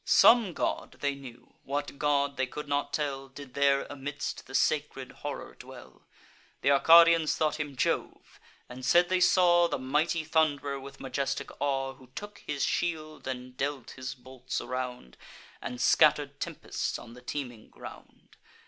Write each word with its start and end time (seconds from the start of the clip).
Some 0.03 0.53
god, 0.53 0.97
they 1.01 1.13
knew—what 1.13 1.99
god, 1.99 2.35
they 2.35 2.47
could 2.47 2.67
not 2.67 2.91
tell— 2.91 3.27
Did 3.27 3.53
there 3.53 3.85
amidst 3.87 4.47
the 4.47 4.55
sacred 4.55 5.11
horror 5.11 5.53
dwell. 5.53 6.07
Th' 6.63 6.69
Arcadians 6.71 7.35
thought 7.37 7.59
him 7.59 7.75
Jove; 7.75 8.39
and 8.67 8.83
said 8.83 9.09
they 9.09 9.19
saw 9.19 9.67
The 9.67 9.77
mighty 9.77 10.25
Thund'rer 10.25 10.79
with 10.79 10.99
majestic 11.01 11.51
awe, 11.61 11.93
Who 11.93 12.07
took 12.15 12.39
his 12.39 12.63
shield, 12.63 13.27
and 13.27 13.55
dealt 13.55 13.91
his 13.91 14.15
bolts 14.15 14.59
around, 14.59 15.17
And 15.61 15.79
scatter'd 15.79 16.39
tempests 16.39 16.97
on 16.97 17.13
the 17.13 17.21
teeming 17.21 17.69
ground. 17.69 18.37